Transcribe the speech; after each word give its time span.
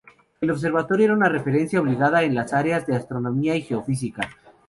El 0.41 0.49
Observatorio 0.49 1.05
era 1.05 1.13
una 1.13 1.29
referencia 1.29 1.79
obligada 1.79 2.23
en 2.23 2.33
las 2.33 2.53
áreas 2.53 2.87
de 2.87 2.95
Astronomía 2.95 3.55
y 3.55 3.61
Geofísica. 3.61 4.27